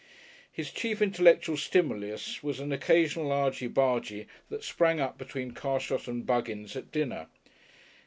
His 0.51 0.71
chief 0.71 0.99
intellectual 0.99 1.55
stimulus 1.57 2.41
was 2.41 2.59
an 2.59 2.71
occasional 2.71 3.29
argey 3.29 3.71
bargey 3.71 4.25
that 4.49 4.63
sprang 4.63 4.99
up 4.99 5.15
between 5.19 5.51
Carshot 5.51 6.07
and 6.07 6.25
Buggins 6.25 6.75
at 6.75 6.91
dinner. 6.91 7.27